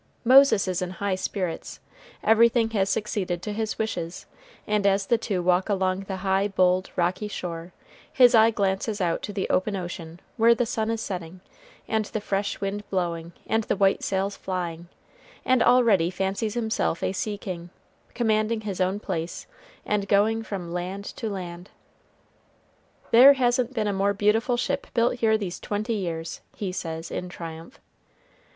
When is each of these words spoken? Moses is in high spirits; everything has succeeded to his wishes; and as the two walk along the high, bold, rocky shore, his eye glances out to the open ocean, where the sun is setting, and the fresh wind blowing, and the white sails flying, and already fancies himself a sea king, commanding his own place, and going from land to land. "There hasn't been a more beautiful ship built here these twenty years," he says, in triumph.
Moses 0.25 0.67
is 0.67 0.81
in 0.81 0.89
high 0.89 1.13
spirits; 1.13 1.79
everything 2.23 2.71
has 2.71 2.89
succeeded 2.89 3.43
to 3.43 3.53
his 3.53 3.77
wishes; 3.77 4.25
and 4.65 4.87
as 4.87 5.05
the 5.05 5.17
two 5.19 5.43
walk 5.43 5.69
along 5.69 6.05
the 6.07 6.15
high, 6.25 6.47
bold, 6.47 6.89
rocky 6.95 7.27
shore, 7.27 7.71
his 8.11 8.33
eye 8.33 8.49
glances 8.49 8.99
out 8.99 9.21
to 9.21 9.31
the 9.31 9.47
open 9.51 9.75
ocean, 9.75 10.19
where 10.37 10.55
the 10.55 10.65
sun 10.65 10.89
is 10.89 11.01
setting, 11.01 11.39
and 11.87 12.05
the 12.05 12.19
fresh 12.19 12.59
wind 12.59 12.83
blowing, 12.89 13.31
and 13.45 13.65
the 13.65 13.75
white 13.75 14.01
sails 14.03 14.35
flying, 14.35 14.87
and 15.45 15.61
already 15.61 16.09
fancies 16.09 16.55
himself 16.55 17.03
a 17.03 17.11
sea 17.13 17.37
king, 17.37 17.69
commanding 18.15 18.61
his 18.61 18.81
own 18.81 18.99
place, 18.99 19.45
and 19.85 20.07
going 20.07 20.41
from 20.41 20.73
land 20.73 21.05
to 21.05 21.29
land. 21.29 21.69
"There 23.11 23.33
hasn't 23.33 23.75
been 23.75 23.85
a 23.87 23.93
more 23.93 24.15
beautiful 24.15 24.57
ship 24.57 24.87
built 24.95 25.19
here 25.19 25.37
these 25.37 25.59
twenty 25.59 25.93
years," 25.93 26.41
he 26.55 26.71
says, 26.71 27.11
in 27.11 27.29
triumph. 27.29 27.79